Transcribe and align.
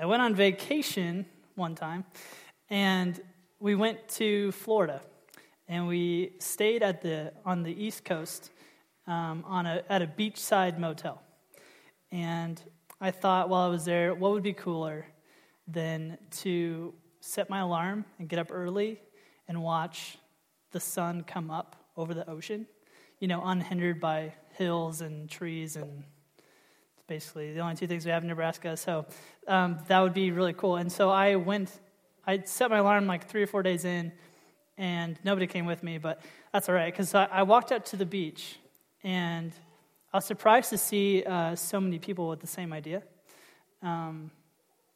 I 0.00 0.06
went 0.06 0.22
on 0.22 0.32
vacation 0.32 1.26
one 1.56 1.74
time, 1.74 2.04
and 2.70 3.20
we 3.58 3.74
went 3.74 4.08
to 4.10 4.52
Florida, 4.52 5.00
and 5.66 5.88
we 5.88 6.34
stayed 6.38 6.84
at 6.84 7.02
the 7.02 7.32
on 7.44 7.64
the 7.64 7.72
East 7.72 8.04
Coast 8.04 8.52
um, 9.08 9.42
on 9.44 9.66
a 9.66 9.82
at 9.88 10.00
a 10.00 10.06
beachside 10.06 10.78
motel. 10.78 11.20
And 12.12 12.62
I 13.00 13.10
thought 13.10 13.48
while 13.48 13.62
I 13.62 13.68
was 13.68 13.84
there, 13.84 14.14
what 14.14 14.30
would 14.30 14.44
be 14.44 14.52
cooler 14.52 15.04
than 15.66 16.16
to 16.42 16.94
set 17.20 17.50
my 17.50 17.58
alarm 17.58 18.04
and 18.20 18.28
get 18.28 18.38
up 18.38 18.52
early 18.52 19.00
and 19.48 19.60
watch 19.60 20.16
the 20.70 20.78
sun 20.78 21.24
come 21.24 21.50
up 21.50 21.74
over 21.96 22.14
the 22.14 22.28
ocean, 22.30 22.68
you 23.18 23.26
know, 23.26 23.42
unhindered 23.44 24.00
by 24.00 24.32
hills 24.52 25.00
and 25.00 25.28
trees 25.28 25.74
and 25.74 26.04
basically 27.08 27.54
the 27.54 27.60
only 27.60 27.74
two 27.74 27.86
things 27.86 28.04
we 28.04 28.12
have 28.12 28.22
in 28.22 28.28
Nebraska. 28.28 28.76
So 28.76 29.06
um, 29.48 29.78
that 29.88 29.98
would 30.00 30.14
be 30.14 30.30
really 30.30 30.52
cool. 30.52 30.76
And 30.76 30.92
so 30.92 31.10
I 31.10 31.36
went, 31.36 31.70
I 32.26 32.42
set 32.44 32.70
my 32.70 32.78
alarm 32.78 33.06
like 33.06 33.26
three 33.26 33.42
or 33.42 33.46
four 33.46 33.62
days 33.62 33.84
in, 33.84 34.12
and 34.76 35.18
nobody 35.24 35.48
came 35.48 35.66
with 35.66 35.82
me, 35.82 35.98
but 35.98 36.22
that's 36.52 36.68
all 36.68 36.74
right 36.74 36.92
because 36.92 37.14
I, 37.14 37.24
I, 37.24 37.42
walked 37.42 37.72
out 37.72 37.86
to 37.86 37.96
the 37.96 38.06
beach, 38.06 38.58
and 39.02 39.52
I 40.12 40.18
was 40.18 40.24
surprised 40.24 40.70
to 40.70 40.78
see 40.78 41.24
uh, 41.24 41.56
so 41.56 41.80
many 41.80 41.98
people 41.98 42.28
with 42.28 42.40
the 42.40 42.46
same 42.46 42.72
idea. 42.72 43.02
Um, 43.82 44.30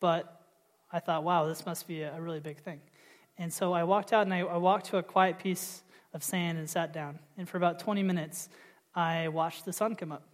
but 0.00 0.42
I 0.92 0.98
thought, 0.98 1.24
wow, 1.24 1.46
this 1.46 1.64
must 1.64 1.86
be 1.86 2.02
a, 2.02 2.20
really 2.20 2.40
big 2.40 2.58
thing. 2.58 2.80
And 3.38 3.52
so 3.52 3.72
I 3.72 3.84
walked 3.84 4.12
out 4.12 4.22
and 4.22 4.34
I, 4.34 4.40
I 4.40 4.56
walked 4.56 4.86
to 4.86 4.98
a 4.98 5.02
quiet 5.02 5.38
piece 5.38 5.82
of 6.12 6.22
sand 6.22 6.58
and 6.58 6.68
sat 6.68 6.92
down. 6.92 7.18
And 7.38 7.48
for 7.48 7.56
about 7.56 7.78
20 7.78 8.02
minutes, 8.02 8.48
I 8.94 9.28
watched 9.28 9.64
the 9.64 9.72
sun 9.72 9.94
come 9.94 10.12
up. 10.12 10.24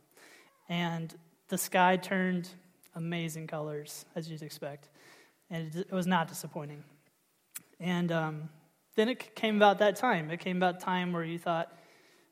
And 0.68 1.14
the 1.48 1.58
sky 1.58 1.96
turned 1.96 2.50
amazing 2.94 3.46
colors, 3.46 4.04
as 4.14 4.28
you'd 4.28 4.42
expect. 4.42 4.88
And 5.50 5.74
it, 5.74 5.92
was 5.92 6.06
not 6.06 6.28
disappointing. 6.28 6.82
And 7.78 8.10
um, 8.10 8.48
then 8.96 9.08
it 9.08 9.34
came 9.36 9.56
about 9.56 9.78
that 9.78 9.96
time. 9.96 10.30
It 10.30 10.40
came 10.40 10.56
about 10.56 10.80
time 10.80 11.12
where 11.12 11.22
you 11.22 11.38
thought, 11.38 11.72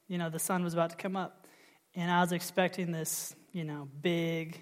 you 0.09 0.19
know, 0.19 0.31
the 0.31 0.39
sun 0.39 0.65
was 0.65 0.75
about 0.75 0.91
to 0.91 0.97
come 0.97 1.17
up. 1.17 1.47
And 1.95 2.11
I 2.11 2.21
was 2.21 2.33
expecting 2.33 2.91
this, 2.91 3.37
you 3.53 3.63
know, 3.63 3.89
big, 4.03 4.61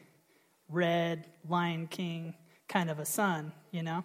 red, 0.69 1.27
Lion 1.49 1.87
King 1.87 2.35
kind 2.69 2.91
of 2.91 2.99
a 2.99 3.05
sun, 3.05 3.53
you 3.71 3.83
know? 3.83 4.05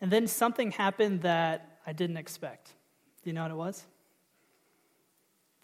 And 0.00 0.10
then 0.10 0.26
something 0.26 0.70
happened 0.70 1.22
that 1.22 1.78
I 1.86 1.92
didn't 1.92 2.18
expect. 2.18 2.74
Do 3.22 3.30
you 3.30 3.34
know 3.34 3.42
what 3.42 3.50
it 3.50 3.56
was? 3.56 3.86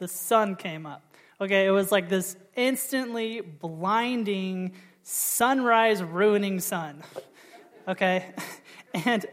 The 0.03 0.09
sun 0.09 0.57
came 0.57 0.85
up. 0.85 1.15
Okay, 1.41 1.65
it 1.65 1.71
was 1.71 1.93
like 1.93 2.09
this 2.09 2.37
instantly 2.57 3.41
blinding, 3.41 4.73
sunrise 5.05 6.03
ruining 6.03 6.59
sun. 6.59 7.05
Okay? 7.87 8.27
And 9.07 9.25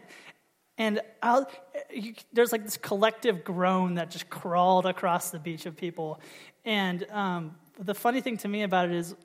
and 0.78 1.02
I'll, 1.24 1.50
you, 1.92 2.14
there's 2.32 2.52
like 2.52 2.64
this 2.64 2.78
collective 2.78 3.44
groan 3.44 3.96
that 3.96 4.12
just 4.12 4.30
crawled 4.30 4.86
across 4.86 5.32
the 5.32 5.40
beach 5.40 5.66
of 5.66 5.76
people. 5.76 6.22
And 6.64 7.04
um, 7.10 7.56
the 7.80 7.96
funny 7.96 8.22
thing 8.22 8.38
to 8.38 8.48
me 8.48 8.62
about 8.62 8.90
it 8.90 8.96
is 8.96 9.16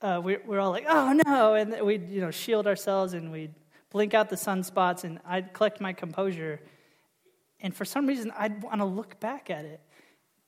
uh, 0.00 0.22
we, 0.24 0.38
we're 0.38 0.58
all 0.58 0.70
like, 0.70 0.86
oh 0.88 1.20
no, 1.26 1.52
and 1.52 1.80
we'd 1.82 2.08
you 2.08 2.22
know 2.22 2.30
shield 2.30 2.66
ourselves 2.66 3.12
and 3.12 3.30
we'd 3.30 3.54
blink 3.90 4.14
out 4.14 4.30
the 4.30 4.36
sunspots, 4.36 5.04
and 5.04 5.20
I'd 5.26 5.52
collect 5.52 5.82
my 5.82 5.92
composure. 5.92 6.62
And 7.60 7.76
for 7.76 7.84
some 7.84 8.06
reason, 8.06 8.32
I'd 8.38 8.62
want 8.62 8.78
to 8.78 8.86
look 8.86 9.20
back 9.20 9.50
at 9.50 9.66
it 9.66 9.80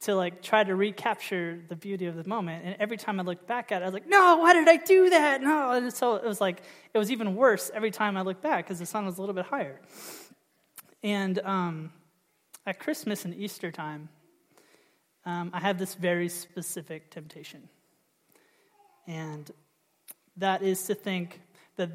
to 0.00 0.14
like 0.14 0.42
try 0.42 0.62
to 0.62 0.74
recapture 0.74 1.60
the 1.68 1.76
beauty 1.76 2.06
of 2.06 2.16
the 2.16 2.28
moment. 2.28 2.64
And 2.64 2.76
every 2.78 2.96
time 2.96 3.18
I 3.18 3.22
looked 3.22 3.46
back 3.46 3.72
at 3.72 3.82
it, 3.82 3.84
I 3.84 3.88
was 3.88 3.94
like, 3.94 4.08
no, 4.08 4.36
why 4.36 4.52
did 4.52 4.68
I 4.68 4.76
do 4.76 5.10
that? 5.10 5.40
No. 5.40 5.72
And 5.72 5.92
so 5.92 6.16
it 6.16 6.24
was 6.24 6.40
like, 6.40 6.62
it 6.92 6.98
was 6.98 7.10
even 7.10 7.34
worse 7.34 7.70
every 7.74 7.90
time 7.90 8.16
I 8.16 8.22
looked 8.22 8.42
back 8.42 8.64
because 8.64 8.78
the 8.78 8.86
sun 8.86 9.06
was 9.06 9.18
a 9.18 9.20
little 9.20 9.34
bit 9.34 9.46
higher. 9.46 9.80
And 11.02 11.38
um, 11.40 11.92
at 12.66 12.78
Christmas 12.78 13.24
and 13.24 13.34
Easter 13.34 13.70
time, 13.70 14.08
um, 15.24 15.50
I 15.52 15.60
have 15.60 15.78
this 15.78 15.94
very 15.94 16.28
specific 16.28 17.10
temptation. 17.10 17.68
And 19.06 19.50
that 20.36 20.62
is 20.62 20.84
to 20.84 20.94
think 20.94 21.40
that 21.76 21.90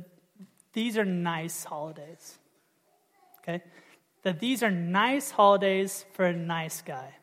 these 0.73 0.97
are 0.97 1.05
nice 1.05 1.63
holidays. 1.63 2.37
Okay? 3.39 3.63
That 4.23 4.39
these 4.39 4.63
are 4.63 4.71
nice 4.71 5.31
holidays 5.31 6.05
for 6.13 6.25
a 6.25 6.33
nice 6.33 6.81
guy. 6.81 7.13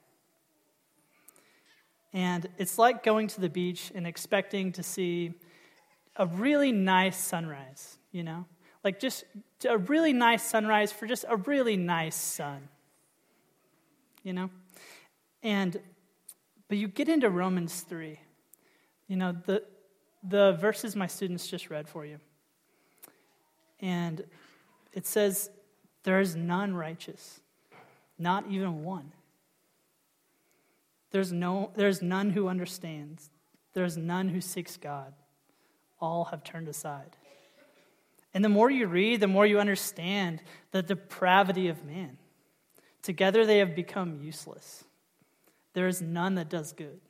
And 2.13 2.49
it's 2.59 2.79
like 2.79 3.03
going 3.03 3.29
to 3.29 3.41
the 3.41 3.49
beach 3.49 3.93
and 3.95 4.07
expecting 4.07 4.73
to 4.73 4.83
see 4.83 5.35
a 6.17 6.27
really 6.27 6.73
nice 6.73 7.17
sunrise, 7.17 7.99
you 8.13 8.23
know? 8.23 8.47
Like 8.83 8.99
just 8.99 9.25
a 9.69 9.77
really 9.77 10.13
nice 10.13 10.43
sunrise 10.43 10.93
for 10.93 11.07
just 11.07 11.25
a 11.29 11.37
really 11.37 11.77
nice 11.77 12.17
sun, 12.17 12.69
you 14.23 14.33
know? 14.33 14.51
And, 15.43 15.81
but 16.69 16.79
you 16.79 16.89
get 16.89 17.09
into 17.09 17.29
Romans 17.31 17.83
3, 17.83 18.19
you 19.07 19.17
know, 19.17 19.37
the, 19.47 19.63
the 20.23 20.53
verses 20.53 20.97
my 20.97 21.07
students 21.07 21.47
just 21.47 21.71
read 21.71 21.89
for 21.89 22.05
you. 22.05 22.19
And 23.81 24.25
it 24.93 25.07
says, 25.07 25.51
There 26.03 26.21
is 26.21 26.35
none 26.35 26.75
righteous, 26.75 27.41
not 28.19 28.47
even 28.49 28.83
one. 28.83 29.13
There's, 31.11 31.33
no, 31.33 31.71
there's 31.75 32.03
none 32.03 32.31
who 32.31 32.49
understands. 32.49 33.31
There's 33.73 33.97
none 33.97 34.29
who 34.29 34.41
seeks 34.41 34.77
God. 34.77 35.15
All 36.01 36.25
have 36.27 36.45
turned 36.45 36.69
aside. 36.69 37.17
And 38.35 38.45
the 38.45 38.49
more 38.49 38.71
you 38.71 38.87
read, 38.87 39.21
the 39.21 39.27
more 39.27 39.47
you 39.47 39.59
understand 39.59 40.43
the 40.71 40.83
depravity 40.83 41.69
of 41.69 41.85
man. 41.85 42.19
Together 43.03 43.47
they 43.47 43.59
have 43.59 43.75
become 43.75 44.21
useless. 44.23 44.85
There 45.73 45.87
is 45.87 46.03
none 46.03 46.35
that 46.35 46.51
does 46.51 46.73
good. 46.73 47.01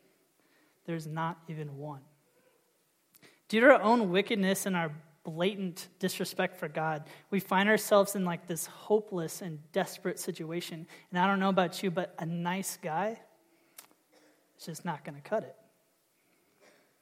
There's 0.87 1.07
not 1.07 1.39
even 1.49 1.77
one. 1.77 2.01
Due 3.49 3.61
to 3.61 3.67
our 3.67 3.83
own 3.83 4.11
wickedness 4.11 4.67
and 4.67 4.77
our 4.77 4.93
blatant 5.25 5.89
disrespect 5.99 6.57
for 6.57 6.69
God, 6.69 7.05
we 7.31 7.41
find 7.41 7.69
ourselves 7.69 8.15
in 8.15 8.25
like 8.25 8.47
this 8.47 8.67
hopeless 8.67 9.43
and 9.43 9.59
desperate 9.73 10.19
situation. 10.19 10.87
And 11.11 11.19
I 11.19 11.27
don't 11.27 11.41
know 11.41 11.49
about 11.49 11.83
you, 11.83 11.91
but 11.91 12.15
a 12.19 12.27
nice 12.27 12.79
guy 12.81 13.19
it's 14.59 14.67
just 14.67 14.85
not 14.85 15.05
going 15.05 15.15
to 15.15 15.21
cut 15.21 15.45
it. 15.45 15.55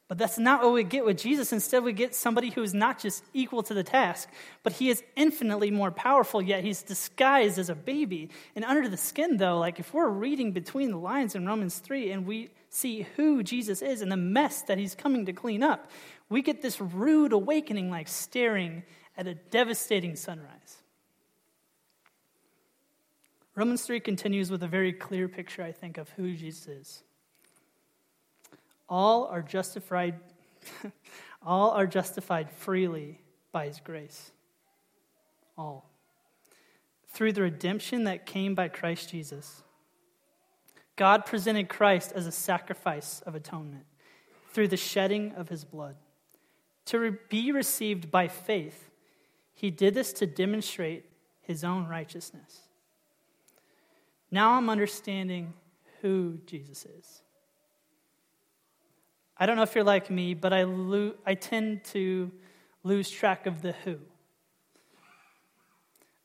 But 0.08 0.18
that's 0.18 0.38
not 0.38 0.62
what 0.62 0.74
we 0.74 0.84
get 0.84 1.06
with 1.06 1.16
Jesus. 1.16 1.54
Instead, 1.54 1.82
we 1.82 1.94
get 1.94 2.14
somebody 2.14 2.50
who 2.50 2.62
is 2.62 2.74
not 2.74 3.00
just 3.00 3.24
equal 3.32 3.62
to 3.62 3.72
the 3.72 3.82
task, 3.82 4.28
but 4.62 4.74
he 4.74 4.90
is 4.90 5.02
infinitely 5.16 5.70
more 5.70 5.90
powerful, 5.90 6.42
yet 6.42 6.62
he's 6.62 6.82
disguised 6.82 7.58
as 7.58 7.70
a 7.70 7.74
baby. 7.74 8.28
And 8.54 8.62
under 8.62 8.90
the 8.90 8.98
skin, 8.98 9.38
though, 9.38 9.58
like 9.58 9.80
if 9.80 9.94
we're 9.94 10.10
reading 10.10 10.52
between 10.52 10.90
the 10.90 10.98
lines 10.98 11.34
in 11.34 11.46
Romans 11.46 11.78
3 11.78 12.10
and 12.10 12.26
we 12.26 12.50
see 12.68 13.06
who 13.16 13.42
Jesus 13.42 13.80
is 13.80 14.02
and 14.02 14.12
the 14.12 14.18
mess 14.18 14.60
that 14.62 14.76
he's 14.76 14.94
coming 14.94 15.24
to 15.24 15.32
clean 15.32 15.62
up, 15.62 15.90
we 16.28 16.42
get 16.42 16.60
this 16.60 16.78
rude 16.78 17.32
awakening 17.32 17.90
like 17.90 18.06
staring 18.06 18.82
at 19.16 19.26
a 19.26 19.34
devastating 19.34 20.14
sunrise. 20.14 20.82
Romans 23.54 23.82
3 23.82 23.98
continues 24.00 24.50
with 24.50 24.62
a 24.62 24.68
very 24.68 24.92
clear 24.92 25.26
picture, 25.26 25.62
I 25.62 25.72
think, 25.72 25.96
of 25.96 26.10
who 26.10 26.36
Jesus 26.36 26.68
is. 26.68 27.02
All 28.88 29.24
are 29.26 29.42
justified 29.42 30.20
all 31.46 31.70
are 31.70 31.86
justified 31.86 32.50
freely 32.50 33.20
by 33.52 33.66
his 33.66 33.80
grace. 33.80 34.32
All. 35.56 35.88
Through 37.08 37.32
the 37.32 37.42
redemption 37.42 38.04
that 38.04 38.26
came 38.26 38.54
by 38.54 38.68
Christ 38.68 39.10
Jesus. 39.10 39.62
God 40.96 41.26
presented 41.26 41.68
Christ 41.68 42.12
as 42.14 42.26
a 42.26 42.32
sacrifice 42.32 43.20
of 43.22 43.34
atonement 43.34 43.84
through 44.52 44.68
the 44.68 44.76
shedding 44.76 45.32
of 45.32 45.50
his 45.50 45.64
blood. 45.64 45.96
To 46.86 46.98
re- 46.98 47.16
be 47.28 47.52
received 47.52 48.10
by 48.10 48.28
faith, 48.28 48.90
he 49.52 49.70
did 49.70 49.94
this 49.94 50.12
to 50.14 50.26
demonstrate 50.26 51.04
his 51.42 51.62
own 51.62 51.86
righteousness. 51.86 52.60
Now 54.30 54.52
I'm 54.54 54.70
understanding 54.70 55.52
who 56.00 56.38
Jesus 56.46 56.86
is. 56.86 57.22
I 59.38 59.46
don't 59.46 59.56
know 59.56 59.62
if 59.62 59.74
you're 59.74 59.84
like 59.84 60.10
me, 60.10 60.34
but 60.34 60.52
I, 60.52 60.62
lo- 60.62 61.14
I 61.26 61.34
tend 61.34 61.84
to 61.86 62.32
lose 62.82 63.10
track 63.10 63.46
of 63.46 63.60
the 63.60 63.72
who. 63.84 63.98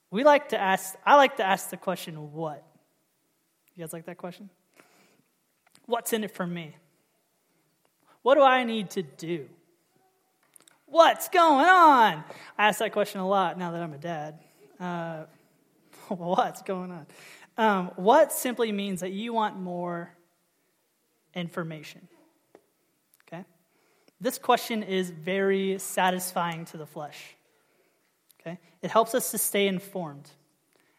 We 0.09 0.23
like 0.23 0.49
to 0.49 0.57
ask, 0.57 0.95
I 1.05 1.15
like 1.15 1.37
to 1.37 1.43
ask 1.43 1.69
the 1.69 1.77
question, 1.77 2.33
what? 2.33 2.65
You 3.75 3.83
guys 3.83 3.93
like 3.93 4.05
that 4.05 4.17
question? 4.17 4.49
What's 5.85 6.13
in 6.13 6.23
it 6.23 6.31
for 6.31 6.45
me? 6.45 6.75
What 8.21 8.35
do 8.35 8.41
I 8.41 8.63
need 8.63 8.91
to 8.91 9.01
do? 9.03 9.47
What's 10.85 11.29
going 11.29 11.65
on? 11.65 12.23
I 12.57 12.67
ask 12.67 12.79
that 12.79 12.91
question 12.91 13.21
a 13.21 13.27
lot 13.27 13.57
now 13.57 13.71
that 13.71 13.81
I'm 13.81 13.93
a 13.93 13.97
dad. 13.97 14.39
Uh, 14.79 15.23
what's 16.09 16.61
going 16.61 16.91
on? 16.91 17.05
Um, 17.57 17.91
what 17.95 18.31
simply 18.31 18.71
means 18.71 19.01
that 19.01 19.11
you 19.11 19.33
want 19.33 19.57
more 19.57 20.13
information. 21.33 22.07
This 24.21 24.38
question 24.38 24.83
is 24.83 25.09
very 25.09 25.79
satisfying 25.79 26.65
to 26.65 26.77
the 26.77 26.85
flesh. 26.85 27.35
Okay? 28.39 28.59
It 28.83 28.91
helps 28.91 29.15
us 29.15 29.31
to 29.31 29.39
stay 29.39 29.65
informed, 29.65 30.29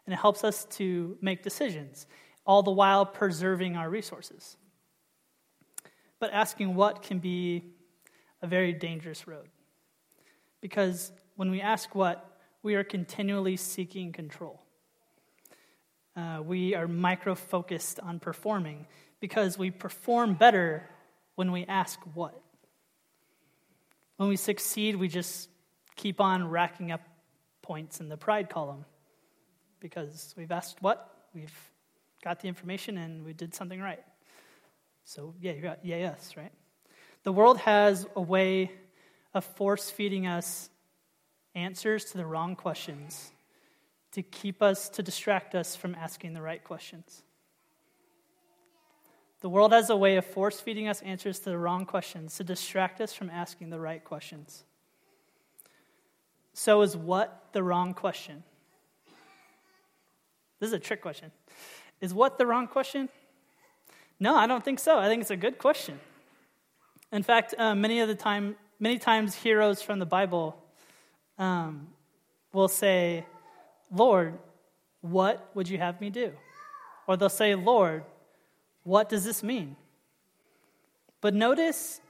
and 0.05 0.13
it 0.13 0.17
helps 0.17 0.43
us 0.43 0.65
to 0.73 1.17
make 1.21 1.45
decisions, 1.45 2.09
all 2.45 2.65
the 2.65 2.73
while 2.73 3.07
preserving 3.07 3.77
our 3.77 3.89
resources. 3.89 4.57
But 6.19 6.33
asking 6.33 6.75
what 6.75 7.03
can 7.03 7.21
be 7.21 7.63
a 8.43 8.49
very 8.49 8.73
dangerous 8.73 9.29
road. 9.29 9.49
Because 10.61 11.13
when 11.37 11.53
we 11.53 11.61
ask 11.61 11.95
what, 11.95 12.41
we 12.65 12.75
are 12.75 12.85
continually 12.85 13.57
seeking 13.57 14.13
control. 14.13 14.61
Uh, 16.17 16.41
we 16.45 16.75
are 16.75 16.89
micro 16.89 17.37
focused 17.37 18.01
on 18.01 18.19
performing 18.19 18.87
because 19.21 19.57
we 19.57 19.71
perform 19.71 20.35
better 20.35 20.89
when 21.37 21.53
we 21.53 21.65
ask 21.67 22.01
what. 22.15 22.41
When 24.23 24.29
we 24.29 24.37
succeed, 24.37 24.95
we 24.95 25.09
just 25.09 25.49
keep 25.97 26.21
on 26.21 26.49
racking 26.49 26.93
up 26.93 27.01
points 27.61 27.99
in 27.99 28.09
the 28.09 28.17
pride 28.17 28.49
column 28.49 28.85
because 29.81 30.33
we've 30.39 30.53
asked 30.53 30.81
what, 30.81 31.13
we've 31.35 31.53
got 32.23 32.39
the 32.39 32.47
information, 32.47 32.99
and 32.99 33.25
we 33.25 33.33
did 33.33 33.53
something 33.53 33.81
right. 33.81 33.99
So, 35.03 35.35
yeah, 35.41 35.51
you 35.55 35.61
got 35.61 35.85
yeah, 35.85 35.97
yes, 35.97 36.37
right? 36.37 36.53
The 37.25 37.33
world 37.33 37.59
has 37.59 38.07
a 38.15 38.21
way 38.21 38.71
of 39.35 39.45
force 39.45 39.91
feeding 39.91 40.29
us 40.29 40.71
answers 41.57 42.05
to 42.13 42.17
the 42.17 42.25
wrong 42.25 42.55
questions 42.55 43.33
to 44.13 44.23
keep 44.23 44.63
us, 44.63 44.89
to 44.91 45.03
distract 45.03 45.57
us 45.57 45.75
from 45.75 45.97
asking 45.97 46.35
the 46.35 46.43
right 46.43 46.63
questions. 46.63 47.25
The 49.43 49.49
world 49.49 49.73
has 49.73 49.91
a 49.91 49.97
way 49.97 50.17
of 50.17 50.25
force 50.25 50.61
feeding 50.61 50.87
us 50.87 51.03
answers 51.03 51.41
to 51.41 51.50
the 51.50 51.59
wrong 51.59 51.85
questions 51.85 52.37
to 52.37 52.44
distract 52.44 53.00
us 53.00 53.12
from 53.12 53.29
asking 53.29 53.71
the 53.71 53.81
right 53.81 54.03
questions. 54.03 54.62
So, 56.55 56.83
is 56.83 56.97
what 56.97 57.49
the 57.53 57.61
wrong 57.61 57.93
question? 57.93 58.44
This 60.61 60.69
is 60.69 60.75
a 60.75 60.79
trick 60.79 61.03
question. 61.03 61.33
Is 62.00 62.15
what 62.15 62.39
the 62.39 62.47
wrong 62.47 62.69
question? 62.69 63.09
No, 64.21 64.37
I 64.37 64.47
don't 64.47 64.65
think 64.65 64.79
so. 64.79 64.97
I 64.97 65.09
think 65.09 65.23
it's 65.23 65.33
a 65.33 65.37
good 65.37 65.59
question. 65.59 65.99
In 67.11 67.25
fact, 67.25 67.53
uh, 67.59 67.75
many 67.75 67.99
of 67.99 68.06
the 68.06 68.15
time, 68.15 68.55
many 68.79 68.97
times, 68.97 69.35
heroes 69.35 69.83
from 69.83 69.99
the 69.99 70.06
Bible 70.06 70.56
um, 71.37 71.89
will 72.53 72.69
say, 72.69 73.27
"Lord, 73.91 74.39
what 75.00 75.50
would 75.55 75.69
you 75.69 75.79
have 75.79 76.00
me 76.00 76.11
do?" 76.11 76.31
Or 77.09 77.17
they'll 77.17 77.29
say, 77.29 77.56
"Lord, 77.56 78.05
what 78.84 79.08
does 79.08 79.25
this 79.25 79.43
mean?" 79.43 79.76
But 81.20 81.34
notice, 81.34 82.00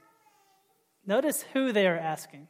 notice 1.05 1.43
who 1.53 1.71
they 1.71 1.87
are 1.87 1.97
asking. 1.97 2.47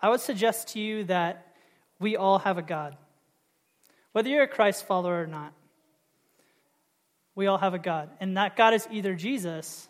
I 0.00 0.08
would 0.10 0.20
suggest 0.20 0.68
to 0.68 0.80
you 0.80 1.04
that 1.04 1.54
we 1.98 2.16
all 2.16 2.40
have 2.40 2.58
a 2.58 2.62
God. 2.62 2.96
Whether 4.12 4.28
you're 4.28 4.44
a 4.44 4.48
Christ 4.48 4.86
follower 4.86 5.22
or 5.22 5.26
not, 5.26 5.52
we 7.34 7.46
all 7.46 7.58
have 7.58 7.74
a 7.74 7.78
God. 7.78 8.10
And 8.20 8.36
that 8.36 8.54
God 8.54 8.74
is 8.74 8.86
either 8.90 9.14
Jesus 9.14 9.88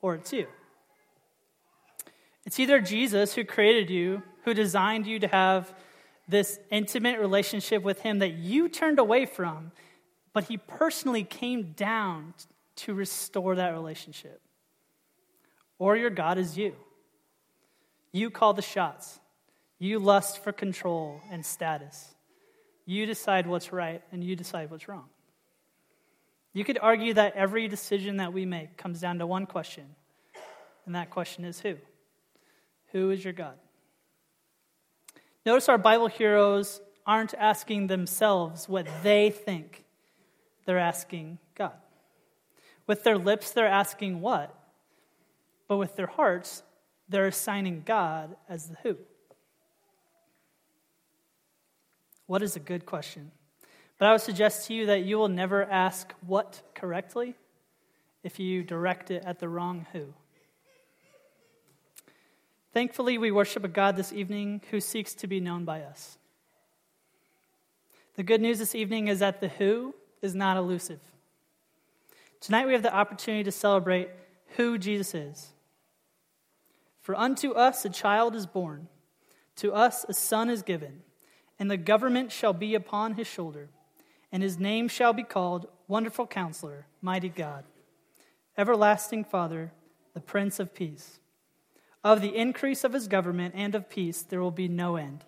or 0.00 0.14
it's 0.14 0.32
you. 0.32 0.46
It's 2.46 2.60
either 2.60 2.80
Jesus 2.80 3.34
who 3.34 3.44
created 3.44 3.90
you, 3.90 4.22
who 4.44 4.54
designed 4.54 5.06
you 5.06 5.18
to 5.18 5.28
have 5.28 5.74
this 6.28 6.60
intimate 6.70 7.18
relationship 7.18 7.82
with 7.82 8.02
Him 8.02 8.18
that 8.18 8.34
you 8.34 8.68
turned 8.68 8.98
away 8.98 9.26
from, 9.26 9.72
but 10.34 10.44
He 10.44 10.58
personally 10.58 11.24
came 11.24 11.72
down 11.72 12.34
to 12.76 12.92
restore 12.92 13.54
that 13.56 13.72
relationship. 13.72 14.42
Or 15.78 15.96
your 15.96 16.10
God 16.10 16.36
is 16.36 16.58
you. 16.58 16.74
You 18.12 18.30
call 18.30 18.52
the 18.52 18.62
shots. 18.62 19.20
You 19.78 19.98
lust 19.98 20.42
for 20.44 20.52
control 20.52 21.20
and 21.30 21.44
status. 21.44 22.14
You 22.86 23.06
decide 23.06 23.46
what's 23.46 23.72
right 23.72 24.02
and 24.12 24.22
you 24.22 24.36
decide 24.36 24.70
what's 24.70 24.88
wrong. 24.88 25.06
You 26.52 26.64
could 26.64 26.78
argue 26.80 27.14
that 27.14 27.34
every 27.34 27.66
decision 27.66 28.18
that 28.18 28.32
we 28.32 28.46
make 28.46 28.76
comes 28.76 29.00
down 29.00 29.18
to 29.18 29.26
one 29.26 29.46
question, 29.46 29.84
and 30.86 30.94
that 30.94 31.10
question 31.10 31.44
is 31.44 31.60
who? 31.60 31.74
Who 32.92 33.10
is 33.10 33.24
your 33.24 33.32
God? 33.32 33.54
Notice 35.44 35.68
our 35.68 35.78
Bible 35.78 36.06
heroes 36.06 36.80
aren't 37.04 37.34
asking 37.34 37.88
themselves 37.88 38.68
what 38.68 38.86
they 39.02 39.30
think, 39.30 39.83
they're 40.64 40.78
asking 40.78 41.38
God. 41.54 41.74
With 42.86 43.04
their 43.04 43.18
lips, 43.18 43.50
they're 43.50 43.66
asking 43.66 44.20
what? 44.20 44.54
But 45.68 45.78
with 45.78 45.96
their 45.96 46.06
hearts, 46.06 46.62
they're 47.08 47.26
assigning 47.26 47.82
God 47.84 48.36
as 48.48 48.68
the 48.68 48.76
who. 48.82 48.96
What 52.26 52.42
is 52.42 52.56
a 52.56 52.60
good 52.60 52.86
question? 52.86 53.30
But 53.98 54.08
I 54.08 54.12
would 54.12 54.20
suggest 54.20 54.66
to 54.66 54.74
you 54.74 54.86
that 54.86 55.04
you 55.04 55.18
will 55.18 55.28
never 55.28 55.64
ask 55.64 56.12
what 56.26 56.62
correctly 56.74 57.34
if 58.22 58.38
you 58.38 58.62
direct 58.62 59.10
it 59.10 59.24
at 59.24 59.38
the 59.38 59.48
wrong 59.48 59.86
who. 59.92 60.14
Thankfully, 62.72 63.18
we 63.18 63.30
worship 63.30 63.62
a 63.64 63.68
God 63.68 63.96
this 63.96 64.12
evening 64.12 64.62
who 64.70 64.80
seeks 64.80 65.14
to 65.14 65.26
be 65.28 65.38
known 65.38 65.64
by 65.64 65.82
us. 65.82 66.18
The 68.16 68.24
good 68.24 68.40
news 68.40 68.58
this 68.58 68.74
evening 68.74 69.08
is 69.08 69.20
that 69.20 69.40
the 69.40 69.48
who 69.48 69.94
is 70.24 70.34
not 70.34 70.56
elusive. 70.56 71.00
Tonight, 72.40 72.66
we 72.66 72.72
have 72.72 72.82
the 72.82 72.94
opportunity 72.94 73.44
to 73.44 73.52
celebrate 73.52 74.08
who 74.56 74.78
Jesus 74.78 75.14
is. 75.14 75.52
For 77.00 77.14
unto 77.14 77.52
us 77.52 77.84
a 77.84 77.90
child 77.90 78.34
is 78.34 78.46
born, 78.46 78.88
to 79.56 79.72
us 79.72 80.04
a 80.08 80.14
son 80.14 80.50
is 80.50 80.62
given 80.62 81.02
and 81.58 81.70
the 81.70 81.76
government 81.76 82.32
shall 82.32 82.52
be 82.52 82.74
upon 82.74 83.14
his 83.14 83.26
shoulder, 83.26 83.68
and 84.32 84.42
his 84.42 84.58
name 84.58 84.88
shall 84.88 85.12
be 85.12 85.22
called 85.22 85.68
Wonderful 85.86 86.26
Counselor, 86.26 86.86
Mighty 87.00 87.28
God, 87.28 87.64
Everlasting 88.56 89.24
Father, 89.24 89.72
the 90.14 90.20
Prince 90.20 90.58
of 90.58 90.74
Peace. 90.74 91.20
Of 92.02 92.20
the 92.20 92.36
increase 92.36 92.84
of 92.84 92.92
his 92.92 93.08
government 93.08 93.54
and 93.56 93.74
of 93.74 93.88
peace 93.88 94.22
there 94.22 94.40
will 94.40 94.50
be 94.50 94.68
no 94.68 94.96
end. 94.96 95.24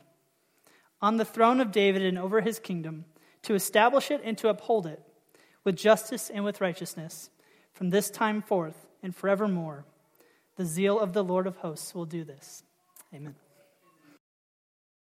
On 1.00 1.16
the 1.16 1.24
throne 1.24 1.60
of 1.60 1.72
David 1.72 2.02
and 2.02 2.18
over 2.18 2.40
his 2.40 2.58
kingdom, 2.58 3.04
to 3.42 3.54
establish 3.54 4.10
it 4.10 4.20
and 4.24 4.36
to 4.38 4.48
uphold 4.48 4.86
it, 4.86 5.02
with 5.64 5.76
justice 5.76 6.30
and 6.30 6.44
with 6.44 6.60
righteousness, 6.60 7.30
from 7.72 7.90
this 7.90 8.10
time 8.10 8.42
forth 8.42 8.86
and 9.02 9.14
forevermore. 9.14 9.84
The 10.56 10.64
zeal 10.64 10.98
of 10.98 11.12
the 11.12 11.24
Lord 11.24 11.46
of 11.46 11.58
hosts 11.58 11.94
will 11.94 12.06
do 12.06 12.24
this. 12.24 12.62
Amen. 13.14 13.34